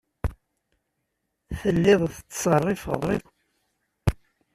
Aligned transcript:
Telliḍ 1.59 2.01
tettṣerrifeḍ. 2.15 3.03